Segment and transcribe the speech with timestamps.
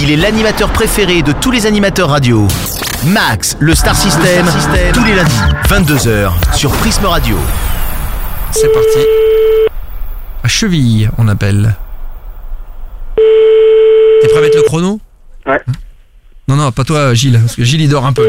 [0.00, 2.46] Il est l'animateur préféré de tous les animateurs radio.
[3.06, 4.46] Max, le Star System,
[4.92, 7.36] tous les lundis, 22h, sur Prisme Radio.
[8.50, 8.98] C'est parti.
[10.42, 11.74] À cheville, on appelle.
[13.16, 15.00] T'es prêt à mettre le chrono?
[15.46, 15.60] Ouais.
[16.48, 18.26] Non, non, pas toi, Gilles, parce que Gilles, il dort un peu.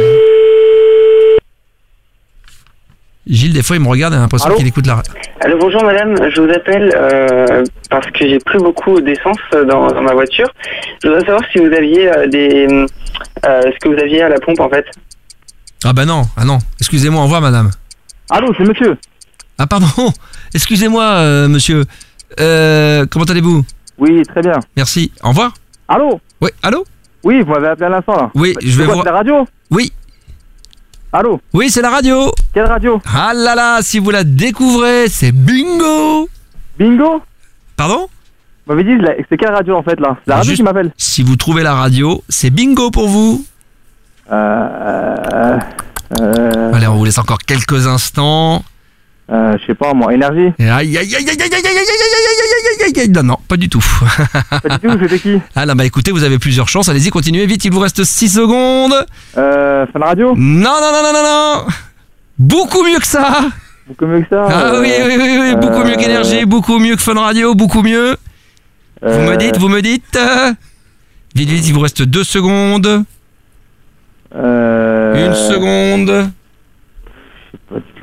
[3.28, 5.02] Gilles, des fois, il me regarde et a l'impression qu'il écoute la...
[5.42, 10.02] Allô, bonjour madame, je vous appelle euh, parce que j'ai plus beaucoup d'essence dans, dans
[10.02, 10.48] ma voiture.
[11.04, 12.68] Je voudrais savoir si vous aviez euh, des...
[13.46, 14.86] euh, ce que vous aviez à la pompe en fait?
[15.84, 16.60] Ah bah non, ah non.
[16.80, 17.72] Excusez-moi, au revoir, madame.
[18.30, 18.96] Allô, c'est monsieur
[19.58, 19.88] Ah pardon,
[20.54, 21.84] excusez-moi, euh, monsieur.
[22.40, 23.64] Euh, comment allez-vous?
[23.98, 24.60] Oui, très bien.
[24.78, 25.54] Merci, au revoir.
[25.88, 26.20] Allô?
[26.42, 26.86] Oui, allô?
[27.24, 28.32] Oui, vous m'avez appelé à l'instant là.
[28.36, 29.06] Oui, je vais quoi, voir...
[29.06, 29.48] c'est la radio?
[29.72, 29.92] Oui,
[31.14, 32.32] Allô oui, c'est la radio.
[32.54, 36.28] Quelle radio Ah là là, si vous la découvrez, c'est bingo
[36.78, 37.22] Bingo
[37.78, 38.08] Pardon
[38.68, 40.92] Vous m'avez dit, c'est quelle radio en fait là C'est la radio Juste- qui m'appelle
[40.98, 43.46] Si vous trouvez la radio, c'est bingo pour vous.
[44.32, 45.58] Euh.
[46.22, 46.72] Euh.
[46.74, 48.64] Allez, on vous laisse encore quelques instants.
[49.32, 51.66] Euh, je sais pas moi, énergie Aïe, aïe, aïe, aïe, aïe, aïe, aïe, aïe, aïe,
[51.66, 53.10] aïe, aïe, aïe, aïe.
[53.10, 53.84] Non, non, pas du tout.
[54.62, 56.90] Pas du tout, c'était qui Ah là, bah écoutez, vous avez plusieurs chances.
[56.90, 58.94] Allez-y, continuez vite, il vous reste 6 secondes.
[59.38, 59.86] Euh.
[59.92, 61.66] Fun Radio Non, non, non, non, non, non.
[62.38, 63.40] Beaucoup mieux que ça.
[63.88, 66.80] Beaucoup mieux que ça Ah euh, oui, oui, oui, oui, beaucoup mieux euh, qu'énergie, beaucoup
[66.80, 68.18] mieux que Fun Radio, beaucoup mieux.
[69.02, 70.16] Vous euh, me dites, vous me dites.
[70.18, 70.54] euh,
[71.36, 73.04] Vite, vite, il vous reste 2 secondes.
[74.36, 75.28] Euh.
[75.28, 76.30] Une seconde.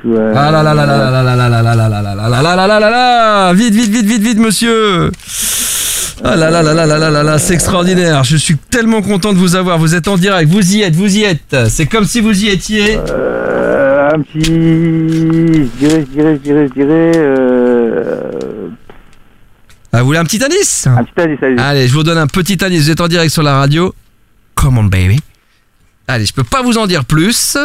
[0.05, 2.27] Euh, Ah là là là là là là là là là là là là là
[2.29, 5.11] là là là là là là Vite, vite, vite, vite, vite, monsieur
[6.23, 8.23] Ah là là là là là là là là, c'est extraordinaire.
[8.23, 9.77] Je suis tellement content de vous avoir.
[9.77, 11.55] Vous êtes en direct, vous y êtes, vous y êtes.
[11.69, 12.97] C'est comme si vous y étiez.
[13.09, 14.43] Euh, un petit.
[14.43, 17.11] Je dirais, je dirais, je dirais, je dirais.
[17.15, 18.21] Euh...
[19.91, 21.55] Ah, vous voulez un petit indice Un petit indice, allez.
[21.59, 22.83] Allez, je vous donne un petit indice.
[22.83, 23.93] Vous êtes en direct sur la radio.
[24.55, 25.19] Come on, baby.
[26.07, 27.57] Allez, je peux pas vous en dire plus.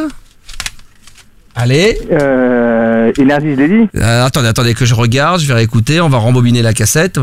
[1.61, 1.99] Allez.
[2.13, 3.89] Euh, énergie, je l'ai dit.
[3.97, 7.19] Euh, attendez, attendez que je regarde, je vais réécouter, on va rembobiner la cassette.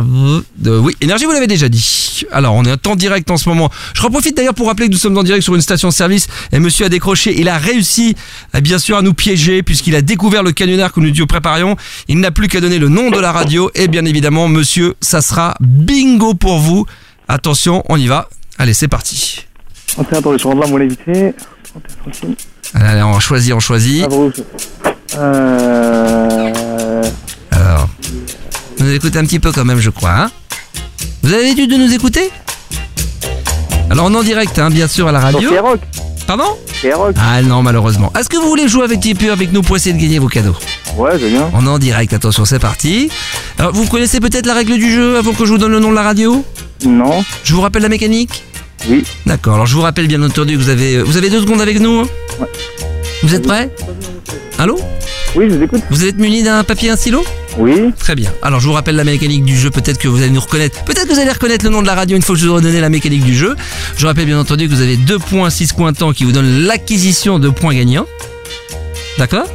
[0.57, 2.23] De- oui, énergie, vous l'avez déjà dit.
[2.33, 3.69] Alors, on est en direct en ce moment.
[3.93, 6.85] Je reprofite d'ailleurs pour rappeler que nous sommes en direct sur une station-service et monsieur
[6.85, 7.33] a décroché.
[7.39, 8.13] Il a réussi,
[8.55, 11.77] euh, bien sûr, à nous piéger puisqu'il a découvert le canionnaire que nous lui préparions.
[12.09, 15.21] Il n'a plus qu'à donner le nom de la radio et bien évidemment, monsieur, ça
[15.21, 16.85] sera bingo pour vous.
[17.29, 18.27] Attention, on y va.
[18.57, 19.45] Allez, c'est parti.
[19.97, 22.35] Je rentre là mon.
[22.75, 24.05] Allez, on choisit, on choisit.
[24.05, 27.03] Ah, Euh...
[27.51, 27.87] Alors,
[28.77, 30.11] vous nous écoutez un petit peu quand même, je crois.
[30.11, 30.31] hein
[31.23, 32.29] vous avez l'habitude de nous écouter?
[33.89, 35.49] Alors, on est en direct, hein, bien sûr, à la radio.
[36.27, 36.57] Pardon?
[37.17, 38.11] Ah non, malheureusement.
[38.19, 40.55] Est-ce que vous voulez jouer avec Tipeee avec nous pour essayer de gagner vos cadeaux?
[40.97, 41.49] Ouais, j'ai bien.
[41.53, 43.09] On est en direct, attention, c'est parti.
[43.57, 45.89] Alors, vous connaissez peut-être la règle du jeu avant que je vous donne le nom
[45.91, 46.43] de la radio?
[46.85, 47.23] Non.
[47.43, 48.43] Je vous rappelle la mécanique?
[48.89, 49.03] Oui.
[49.25, 51.79] D'accord, alors je vous rappelle bien entendu que vous avez, vous avez deux secondes avec
[51.79, 52.01] nous.
[52.01, 52.07] hein
[52.39, 52.47] Ouais.
[53.23, 53.69] Vous êtes prêts
[54.57, 54.79] Allô
[55.35, 55.81] Oui, je vous écoute.
[55.89, 57.23] Vous êtes muni d'un papier et un stylo
[57.57, 57.91] Oui.
[57.97, 58.31] Très bien.
[58.41, 60.83] Alors je vous rappelle la mécanique du jeu, peut-être que vous allez nous reconnaître.
[60.83, 62.51] Peut-être que vous allez reconnaître le nom de la radio une fois que je vous
[62.53, 63.55] aurai donné la mécanique du jeu.
[63.97, 67.39] Je rappelle bien entendu que vous avez 2 points 6 cointants qui vous donnent l'acquisition
[67.39, 68.05] de points gagnants.
[69.17, 69.47] D'accord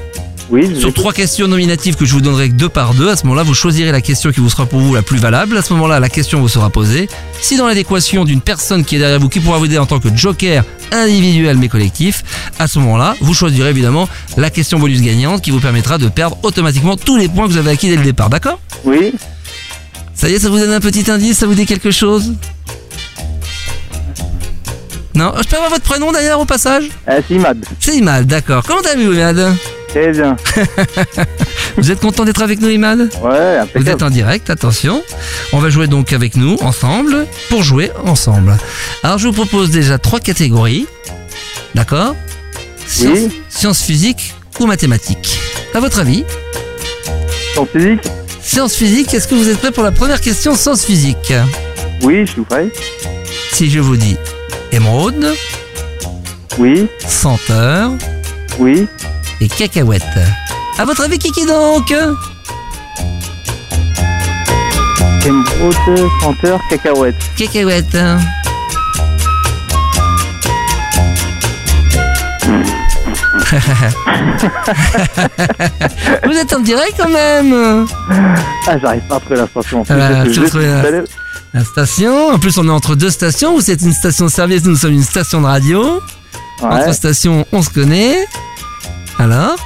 [0.51, 3.45] Oui, Sur trois questions nominatives que je vous donnerai deux par deux, à ce moment-là,
[3.45, 5.57] vous choisirez la question qui vous sera pour vous la plus valable.
[5.57, 7.09] À ce moment-là, la question vous sera posée.
[7.41, 10.01] Si dans l'adéquation d'une personne qui est derrière vous, qui pourra vous aider en tant
[10.01, 12.25] que joker individuel mais collectif,
[12.59, 16.37] à ce moment-là, vous choisirez évidemment la question bonus gagnante qui vous permettra de perdre
[16.43, 18.29] automatiquement tous les points que vous avez acquis dès le départ.
[18.29, 18.59] D'accord?
[18.85, 19.13] Oui.
[20.15, 22.35] Ça y est, ça vous donne un petit indice, ça vous dit quelque chose?
[25.15, 25.33] Non?
[25.39, 26.85] Je peux avoir votre prénom d'ailleurs au passage?
[27.07, 27.65] C'est Imad.
[27.79, 28.65] C'est Imad, d'accord.
[28.67, 29.55] Comment allez-vous Imad
[29.91, 30.37] Très bien.
[31.77, 33.01] Vous êtes content d'être avec nous Imad?
[33.01, 34.05] Ouais, Vous êtes impeccable.
[34.05, 35.03] en direct, attention.
[35.53, 38.57] On va jouer donc avec nous, ensemble, pour jouer ensemble.
[39.03, 40.87] Alors je vous propose déjà trois catégories.
[41.75, 42.15] D'accord?
[42.87, 43.43] Sciences, Oui.
[43.49, 45.39] sciences physiques ou mathématiques.
[45.75, 46.25] À votre avis?
[47.57, 48.01] En physique
[48.43, 51.33] Sciences physiques, est-ce que vous êtes prêts pour la première question sciences physiques
[52.03, 52.69] Oui, je suis prêt.
[53.53, 54.17] Si je vous dis
[54.73, 55.35] émeraude,
[56.59, 56.89] Oui.
[57.07, 57.93] senteur
[58.59, 58.87] Oui.
[59.41, 60.03] Et cacahuète.
[60.79, 61.91] À votre avis, qui qui donc
[65.25, 67.17] Émeraude, senteur, cacahuète.
[67.37, 67.97] Cacahuète.
[76.25, 77.87] Vous êtes en direct quand même
[78.67, 79.85] Ah, j'arrive pas à trouver la station.
[79.89, 80.63] Ah, je- trouves
[81.53, 84.65] la- station, en plus on est entre deux stations, vous êtes une station de service,
[84.65, 86.01] nous sommes une station de radio.
[86.63, 86.69] Ouais.
[86.69, 88.25] Entre stations, on se connaît.
[89.21, 89.57] Alors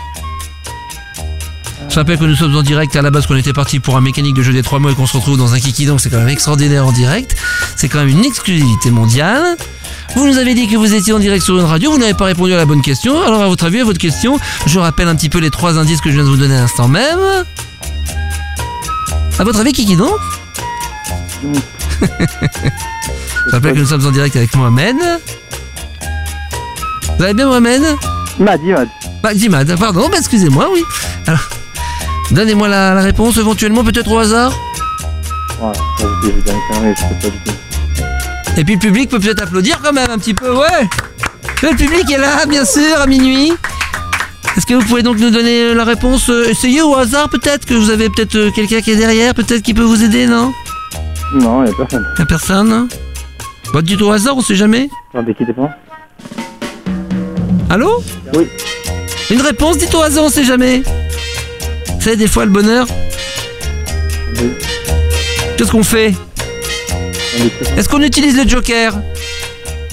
[1.89, 4.01] Je rappelle que nous sommes en direct à la base qu'on était parti pour un
[4.01, 6.11] mécanique de jeu des trois mots et qu'on se retrouve dans un kiki donc c'est
[6.11, 7.37] quand même extraordinaire en direct.
[7.77, 9.57] C'est quand même une exclusivité mondiale.
[10.17, 12.25] Vous nous avez dit que vous étiez en direct sur une radio, vous n'avez pas
[12.25, 13.23] répondu à la bonne question.
[13.23, 16.01] Alors à votre avis, à votre question, je rappelle un petit peu les trois indices
[16.01, 17.21] que je viens de vous donner à l'instant même.
[19.39, 20.19] À votre avis, Kiki donc
[23.47, 24.97] Je rappelle que nous sommes en direct avec Mohamed.
[27.17, 27.83] Vous allez bien Mohamed?
[28.41, 28.89] Mad, Mad.
[29.25, 30.85] Bah, Dimad, pardon, bah, excusez-moi, oui.
[31.27, 31.49] Alors,
[32.31, 34.53] donnez-moi la, la réponse éventuellement, peut-être au hasard.
[35.59, 38.61] Voilà, ça, je vais dire une connerie, je sais pas du tout.
[38.61, 40.89] Et puis le public peut peut-être applaudir quand même un petit peu, ouais.
[41.63, 43.55] Le public est là, bien sûr, à minuit.
[44.59, 47.73] Est-ce que vous pouvez donc nous donner la réponse euh, Essayez au hasard peut-être, que
[47.73, 50.53] vous avez peut-être euh, quelqu'un qui est derrière, peut-être qui peut vous aider, non?
[51.33, 52.07] Non, y'a personne.
[52.19, 52.89] Y'a personne hein
[53.73, 54.91] Bah dites au hasard, on sait jamais.
[55.15, 55.71] Attendez, quittez pas.
[57.71, 58.05] Allô?
[58.35, 58.49] Oui.
[59.31, 60.83] Une réponse, dites au hasard, on sait jamais.
[61.89, 62.87] Vous savez, des fois le bonheur,
[65.57, 66.15] qu'est-ce qu'on fait.
[67.77, 68.95] Est-ce qu'on utilise le joker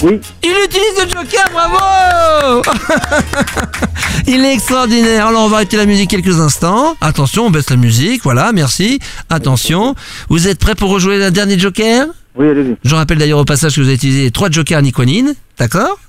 [0.04, 2.62] Oui, Il utilise le joker, bravo
[4.28, 5.28] Il est extraordinaire.
[5.28, 6.96] Alors on va arrêter la musique quelques instants.
[7.02, 9.00] Attention, on baisse la musique, voilà, merci.
[9.30, 9.96] Attention,
[10.30, 12.78] vous êtes prêts pour rejouer le dernier joker oui, allez-y.
[12.84, 16.00] Je rappelle d'ailleurs au passage que vous avez utilisé trois jokers Nikonine, d'accord?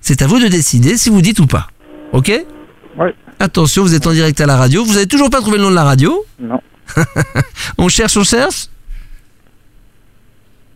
[0.00, 1.68] C'est à vous de décider si vous dites ou pas.
[2.12, 2.32] Ok
[2.98, 3.14] Ouais.
[3.38, 4.84] Attention, vous êtes en direct à la radio.
[4.84, 6.60] Vous avez toujours pas trouvé le nom de la radio Non.
[7.78, 8.66] On cherche, on cherche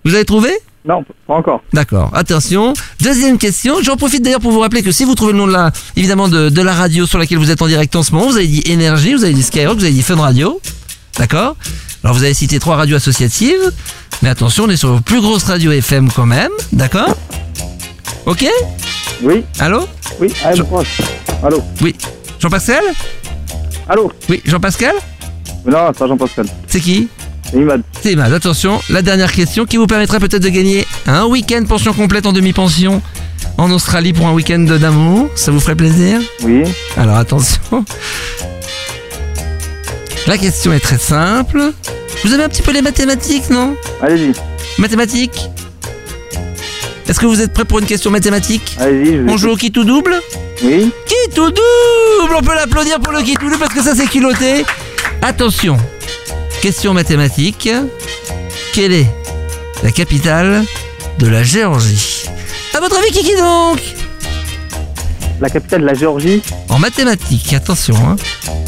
[0.05, 0.51] Vous avez trouvé
[0.87, 1.63] Non, pas encore.
[1.73, 2.11] D'accord.
[2.15, 2.73] Attention.
[3.01, 3.83] Deuxième question.
[3.83, 6.29] J'en profite d'ailleurs pour vous rappeler que si vous trouvez le nom de la, évidemment,
[6.29, 8.47] de, de la radio sur laquelle vous êtes en direct en ce moment, vous avez
[8.47, 10.61] dit Énergie, vous avez dit Skyrock, vous avez dit Fun Radio.
[11.19, 11.57] D'accord?
[12.03, 13.73] Alors vous avez cité trois radios associatives.
[14.23, 16.51] Mais attention, on est sur vos plus grosses radios FM quand même.
[16.73, 17.17] D'accord?
[18.27, 18.47] Ok?
[19.23, 19.87] Oui, Allô?
[20.21, 21.01] Oui, me proche.
[21.43, 21.95] Allô Oui.
[22.41, 22.83] Jean-Pascal
[23.89, 24.95] Allô Oui, Jean-Pascal
[25.67, 26.47] Non, c'est pas Jean-Pascal.
[26.67, 27.09] C'est qui
[27.51, 27.83] C'est Imad.
[28.03, 28.33] C'est Imad.
[28.33, 32.33] Attention, la dernière question qui vous permettra peut-être de gagner un week-end pension complète en
[32.33, 33.03] demi-pension
[33.59, 35.29] en Australie pour un week-end d'amour.
[35.37, 36.63] Ça vous ferait plaisir Oui,
[36.97, 37.85] Alors attention.
[40.27, 41.73] La question est très simple.
[42.25, 44.33] Vous avez un petit peu les mathématiques, non allez-y.
[44.79, 45.51] Mathématiques
[47.07, 49.85] Est-ce que vous êtes prêt pour une question mathématique Allez-y, On joue au qui tout
[49.85, 50.15] double
[50.65, 50.91] Oui,
[51.35, 52.35] tout double?
[52.37, 54.65] On peut l'applaudir pour le qui tout double parce que ça c'est culotté.
[55.21, 55.77] Attention.
[56.63, 57.69] Question mathématique.
[58.73, 59.07] Quelle est
[59.83, 60.65] la capitale
[61.19, 62.25] de la Géorgie?
[62.73, 63.79] À votre avis, qui qui donc?
[65.41, 67.97] La capitale de la Géorgie, En mathématiques, attention.
[67.97, 68.17] Hein.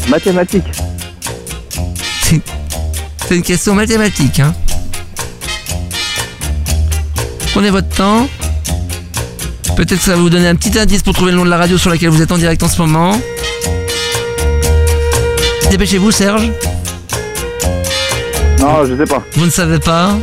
[0.07, 0.63] mathématiques.
[2.23, 2.41] C'est
[3.27, 4.39] c'est une question mathématique.
[4.39, 4.53] Hein.
[7.53, 8.27] Prenez votre temps.
[9.77, 11.57] Peut-être que ça va vous donner un petit indice pour trouver le nom de la
[11.57, 13.21] radio sur laquelle vous êtes en direct en ce moment.
[15.69, 16.51] Dépêchez-vous, Serge.
[18.59, 19.23] Non, je sais pas.
[19.33, 20.17] Vous ne savez pas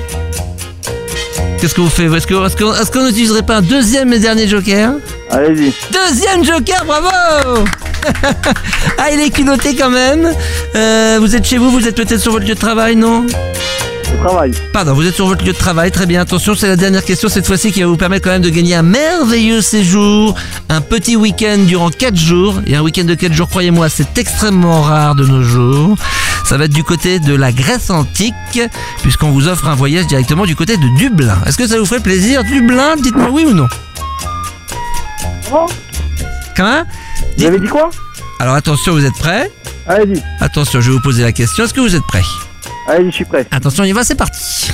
[1.61, 2.13] Qu'est-ce que vous faites?
[2.13, 4.95] Est-ce qu'on n'utiliserait pas un deuxième et dernier joker?
[5.31, 5.73] Allez-y.
[5.93, 7.09] Deuxième joker, bravo
[8.99, 10.33] Ah, il est culotté quand même.
[10.75, 13.25] Euh, vous êtes chez vous, vous êtes peut-être sur votre lieu de travail, non?
[14.73, 16.21] Pardon, vous êtes sur votre lieu de travail, très bien.
[16.21, 18.75] Attention, c'est la dernière question cette fois-ci qui va vous permettre quand même de gagner
[18.75, 20.35] un merveilleux séjour,
[20.69, 22.61] un petit week-end durant 4 jours.
[22.67, 25.97] Et un week-end de 4 jours, croyez-moi, c'est extrêmement rare de nos jours.
[26.45, 28.35] Ça va être du côté de la Grèce antique,
[29.03, 31.39] puisqu'on vous offre un voyage directement du côté de Dublin.
[31.47, 32.97] Est-ce que ça vous ferait plaisir Dublin?
[32.97, 33.69] Dites-moi oui ou non
[35.53, 35.67] Oh,
[36.57, 36.85] Comment?
[37.37, 37.91] Vous avez dit quoi?
[38.41, 39.51] Alors attention, vous êtes prêts?
[39.87, 40.23] Allez-y.
[40.41, 41.65] Attention, je vais vous poser la question.
[41.65, 42.23] Est-ce que vous êtes prêts?
[42.87, 43.47] Allez-y, je suis prêt.
[43.51, 44.71] Attention, on y va, c'est parti.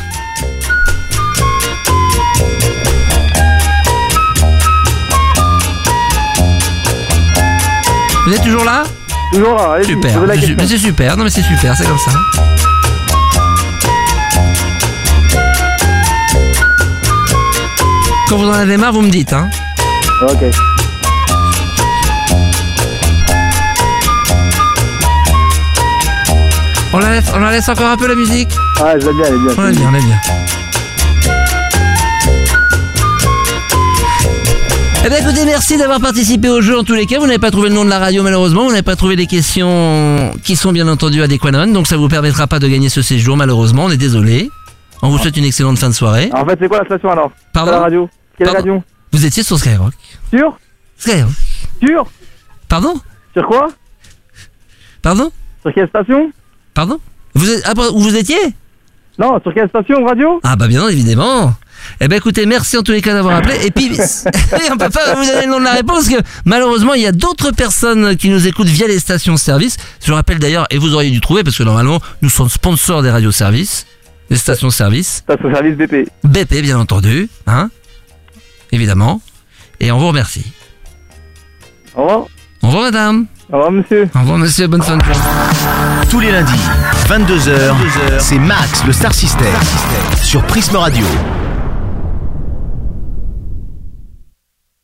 [8.26, 8.82] Vous êtes toujours là?
[9.32, 9.88] Toujours là, allez-y.
[9.88, 10.20] Super.
[10.20, 11.16] mais c'est super.
[11.16, 12.12] Non mais c'est super, c'est comme ça.
[18.28, 19.32] Quand vous en avez marre, vous me dites.
[19.32, 19.50] Hein.
[20.22, 20.44] Ok.
[26.92, 29.24] On, la laisse, on la laisse encore un peu la musique Ah, je vais bien,
[29.26, 29.54] elle est bien.
[29.56, 30.20] On l'aime bien, on l'aime bien.
[35.02, 37.18] Eh bien écoutez, merci d'avoir participé au jeu en tous les cas.
[37.18, 39.26] Vous n'avez pas trouvé le nom de la radio malheureusement, vous n'avez pas trouvé les
[39.26, 43.36] questions qui sont bien entendu adéquates, donc ça vous permettra pas de gagner ce séjour
[43.36, 44.50] malheureusement, on est désolé.
[45.02, 46.28] On vous souhaite une excellente fin de soirée.
[46.34, 47.32] En fait, c'est quoi la station alors?
[47.54, 47.70] Pardon?
[47.70, 48.10] C'est la radio?
[48.36, 48.82] Quelle Pardon radio?
[49.12, 49.94] Vous étiez sur Skyrock.
[50.30, 50.58] Sûr
[50.98, 51.30] Skyrock.
[51.82, 52.06] Sûr
[52.68, 52.94] Pardon?
[53.32, 53.68] Sur quoi?
[55.00, 55.30] Pardon?
[55.62, 56.30] Sur quelle station?
[56.74, 56.98] Pardon
[57.34, 58.38] vous êtes, ah, où vous étiez
[59.18, 61.54] Non, sur quelle station radio Ah bah bien évidemment.
[62.00, 63.54] Eh ben écoutez, merci en tous les cas d'avoir appelé.
[63.64, 63.90] Et puis,
[64.72, 67.06] on peut pas vous donner le nom de la réponse parce que malheureusement, il y
[67.06, 69.76] a d'autres personnes qui nous écoutent via les stations-service.
[70.04, 73.10] Je rappelle d'ailleurs, et vous auriez dû trouver parce que normalement, nous sommes sponsors des
[73.10, 73.86] radios-services,
[74.28, 75.24] des stations-service.
[75.24, 76.08] Station service BP.
[76.24, 77.70] BP, bien entendu, hein
[78.72, 79.20] Évidemment.
[79.80, 80.52] Et on vous remercie.
[81.94, 82.26] Au revoir.
[82.62, 83.26] Au revoir, madame.
[83.52, 84.08] Au revoir, monsieur.
[84.14, 84.66] Au revoir, monsieur.
[84.68, 85.18] Bonne fin de journée.
[86.08, 86.60] Tous les lundis,
[87.08, 87.74] 22h,
[88.18, 89.46] c'est Max, le Star System,
[90.22, 91.04] sur Prisme Radio.